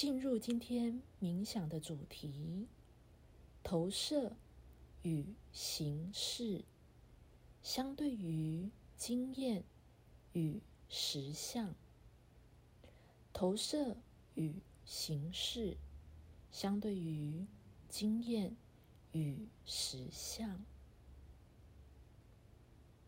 [0.00, 2.66] 进入今天冥想的主题：
[3.62, 4.34] 投射
[5.02, 6.64] 与形式，
[7.62, 9.62] 相对于经验
[10.32, 11.74] 与实相。
[13.34, 13.98] 投射
[14.36, 15.76] 与形式，
[16.50, 17.44] 相对于
[17.90, 18.56] 经验
[19.12, 20.64] 与实相。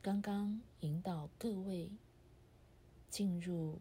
[0.02, 1.90] 刚刚引导各位
[3.08, 3.80] 进入。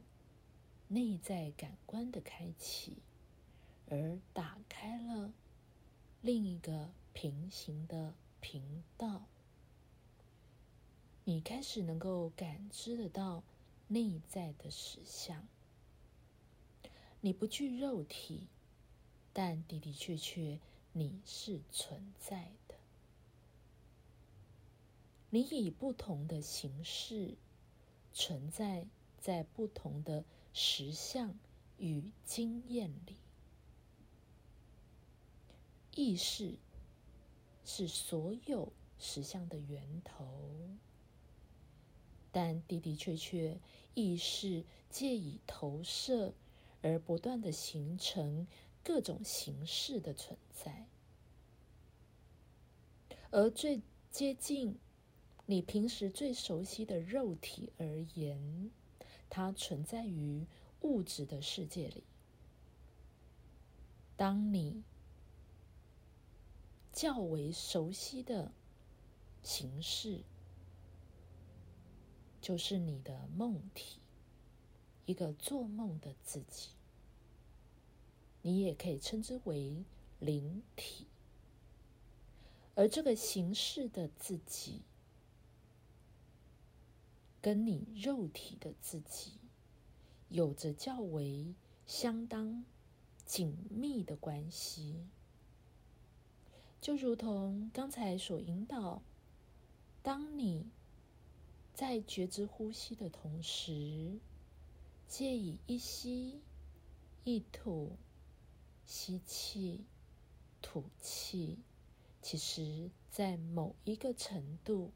[0.94, 2.98] 内在感官的开启，
[3.90, 5.32] 而打开了
[6.22, 9.22] 另一个平行的频道。
[11.24, 13.42] 你开始能够感知得到
[13.88, 15.48] 内在的实相。
[17.22, 18.48] 你不具肉体，
[19.32, 20.60] 但的的确确
[20.92, 22.76] 你是存在的。
[25.30, 27.36] 你以不同的形式
[28.12, 28.86] 存在。
[29.22, 31.34] 在不同的实相
[31.78, 33.16] 与经验里，
[35.96, 36.58] 意识
[37.64, 40.28] 是所有实相的源头。
[42.32, 43.60] 但的的确确，
[43.94, 46.34] 意识借以投射
[46.82, 48.48] 而不断的形成
[48.84, 50.88] 各种形式的存在，
[53.32, 54.78] 而最接近
[55.46, 58.72] 你平时最熟悉的肉体而言。
[59.32, 60.46] 它存在于
[60.82, 62.04] 物质的世界里。
[64.18, 64.84] 当你
[66.92, 68.52] 较为熟悉的
[69.42, 70.26] 形式，
[72.42, 74.02] 就是你的梦体，
[75.06, 76.72] 一个做梦的自己。
[78.42, 79.86] 你也可以称之为
[80.20, 81.08] 灵体，
[82.76, 84.82] 而这个形式的自己。
[87.42, 89.32] 跟你肉体的自己
[90.30, 91.56] 有着较为
[91.88, 92.64] 相当
[93.26, 95.08] 紧密的关系，
[96.80, 99.02] 就如同刚才所引导，
[100.04, 100.70] 当你
[101.74, 104.20] 在觉知呼吸的同时，
[105.08, 106.42] 借以一吸
[107.24, 107.98] 一吐，
[108.86, 109.86] 吸气
[110.62, 111.58] 吐气，
[112.22, 114.92] 其实，在某一个程度。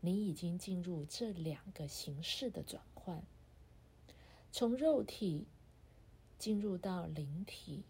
[0.00, 3.24] 你已经进入这两个形式的转换，
[4.52, 5.46] 从肉体
[6.38, 7.82] 进入到灵体，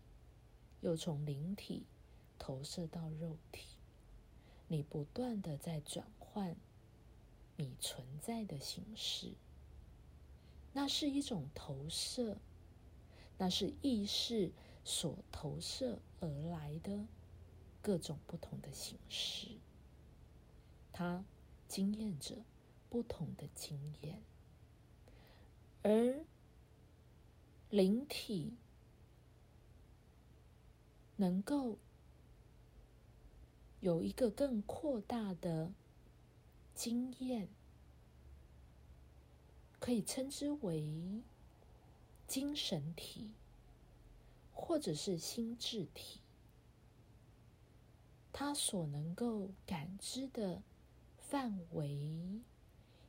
[0.81, 1.85] 又从灵体
[2.39, 3.77] 投射到肉体。
[4.69, 6.57] 你不断的在转换
[7.57, 9.35] 你存在的形式，
[10.73, 12.39] 那是一种投射，
[13.37, 14.53] 那是意识
[14.83, 17.07] 所投射而来的
[17.83, 19.59] 各种不同的形式，
[20.91, 21.23] 它。
[21.69, 22.37] 经验者
[22.89, 24.23] 不同的经验，
[25.83, 26.25] 而
[27.69, 28.57] 灵体
[31.17, 31.77] 能够
[33.81, 35.71] 有一个更扩大的
[36.75, 37.49] 经验，
[39.79, 41.21] 可以称之为
[42.27, 43.35] 精神体，
[44.55, 46.21] 或者是心智体，
[48.33, 50.63] 它所能够感知的。
[51.29, 52.41] 范围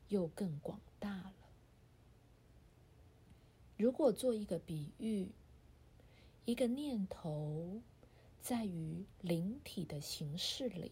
[0.09, 1.33] 又更广大了。
[3.77, 5.29] 如果做一个比喻，
[6.43, 7.79] 一个念头
[8.41, 10.91] 在于灵体的形式里，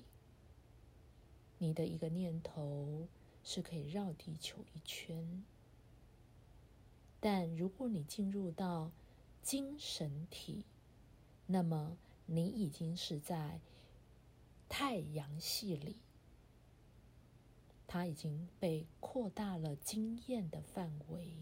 [1.57, 3.09] 你的一个念头
[3.43, 5.43] 是可以绕地球一圈；
[7.19, 8.89] 但如果你进入到
[9.43, 10.63] 精神体，
[11.45, 13.59] 那么你已经是在
[14.69, 15.97] 太阳系里。
[17.87, 21.33] 它已经被扩大了经验的范围。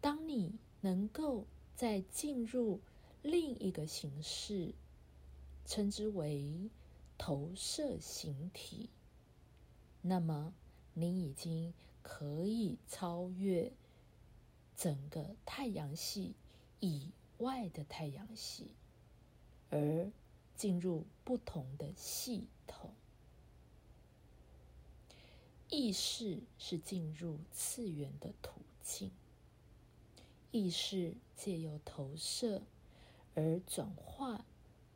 [0.00, 2.80] 当你能够再进入
[3.22, 4.74] 另一个形式，
[5.64, 6.70] 称之为
[7.16, 8.90] 投射形体，
[10.02, 10.54] 那么
[10.94, 13.72] 你已经可以超越
[14.76, 16.34] 整个太阳系
[16.78, 18.72] 以外的太阳系，
[19.70, 20.10] 而
[20.56, 22.92] 进入不同的系统。
[25.70, 29.10] 意识是进入次元的途径，
[30.50, 32.62] 意识借由投射
[33.34, 34.46] 而转化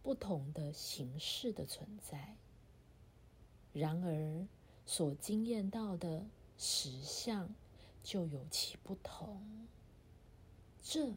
[0.02, 2.36] 不同的形式的存在。
[3.74, 4.46] 然而，
[4.86, 6.26] 所经验到的
[6.56, 7.54] 实相
[8.02, 9.68] 就有其不同。
[10.82, 11.12] 这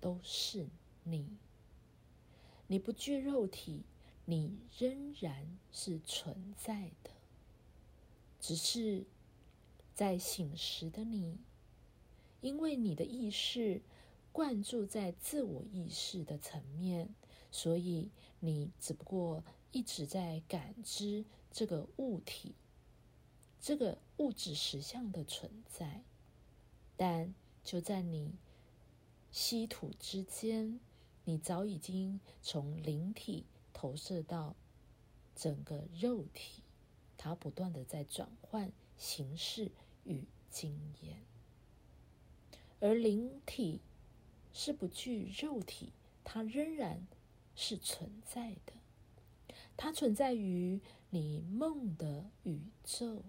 [0.00, 0.66] 都是
[1.02, 1.36] 你，
[2.66, 3.84] 你不具肉体，
[4.24, 7.10] 你仍然是存在的。
[8.46, 9.06] 只是
[9.94, 11.38] 在醒时的你，
[12.42, 13.80] 因为你的意识
[14.32, 17.14] 灌注在自我意识的层面，
[17.50, 18.10] 所以
[18.40, 19.42] 你只不过
[19.72, 22.54] 一直在感知这个物体、
[23.62, 26.02] 这个物质实相的存在。
[26.98, 28.34] 但就在你
[29.32, 30.78] 稀土之间，
[31.24, 34.54] 你早已经从灵体投射到
[35.34, 36.63] 整个肉体，
[37.16, 39.70] 它不断的在转换形式
[40.04, 41.22] 与经验，
[42.80, 43.80] 而灵体
[44.52, 45.90] 是不具肉体，
[46.22, 47.06] 它仍然
[47.54, 50.80] 是存在的，它存在于
[51.10, 53.22] 你梦的宇宙，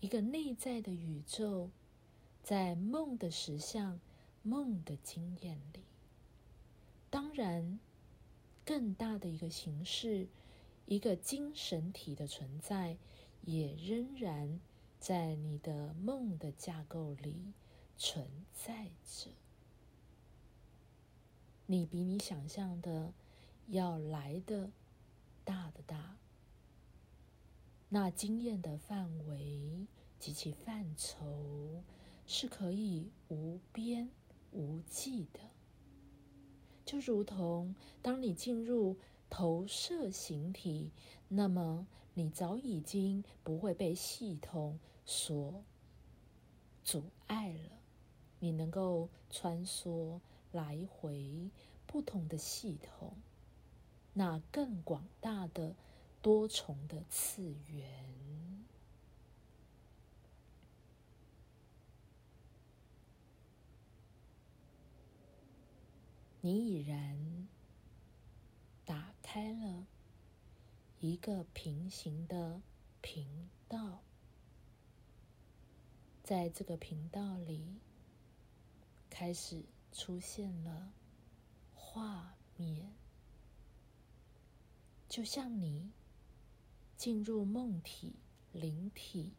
[0.00, 1.70] 一个内在的宇宙。
[2.42, 3.98] 在梦的实相、
[4.42, 5.80] 梦的经验里，
[7.08, 7.80] 当然，
[8.66, 10.28] 更大的一个形式，
[10.86, 12.96] 一个精神体的存在，
[13.42, 14.60] 也仍然
[14.98, 17.52] 在你的梦的架构里
[17.96, 19.30] 存在着。
[21.66, 23.12] 你比你想象的
[23.68, 24.70] 要来的
[25.44, 26.16] 大的大，
[27.88, 29.86] 那经验的范围
[30.18, 31.82] 及其范畴。
[32.26, 34.08] 是可以无边
[34.52, 35.40] 无际的，
[36.82, 38.96] 就如同当你进入
[39.28, 40.90] 投射形体，
[41.28, 45.64] 那么你早已经不会被系统所
[46.82, 47.70] 阻碍了。
[48.38, 50.20] 你能够穿梭
[50.52, 51.50] 来回
[51.86, 53.16] 不同的系统，
[54.12, 55.74] 那更广大的
[56.20, 58.04] 多重的次元。
[66.42, 67.18] 你已然
[69.34, 69.88] 开了
[71.00, 72.62] 一个平行的
[73.00, 74.04] 频道，
[76.22, 77.80] 在这个频道里
[79.10, 80.92] 开始出现了
[81.74, 82.94] 画面，
[85.08, 85.90] 就像你
[86.96, 88.14] 进入梦体、
[88.52, 89.32] 灵体，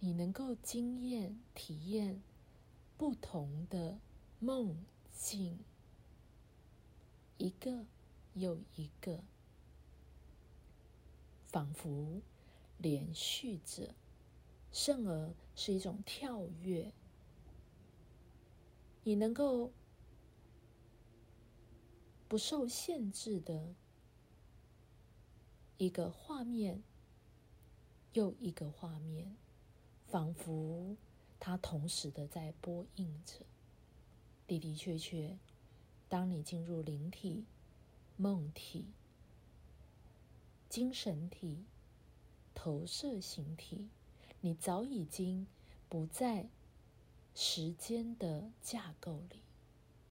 [0.00, 2.20] 你能够经验、体验
[2.98, 4.00] 不同的
[4.40, 4.76] 梦。
[5.12, 5.58] 境
[7.36, 7.84] 一个
[8.34, 9.22] 又一个，
[11.48, 12.20] 仿佛
[12.78, 13.94] 连续着，
[14.72, 16.92] 甚而是一种跳跃。
[19.02, 19.72] 你能够
[22.28, 23.74] 不受限制的
[25.78, 26.82] 一个画面，
[28.12, 29.34] 又一个画面，
[30.06, 30.96] 仿佛
[31.40, 33.44] 它同时的在播映着。
[34.46, 35.38] 的的确确，
[36.08, 37.44] 当你进入灵体、
[38.20, 38.84] 梦体、
[40.68, 41.64] 精神体、
[42.54, 43.88] 投射形体，
[44.42, 45.46] 你早已经
[45.88, 46.50] 不在
[47.34, 49.40] 时间的架构里，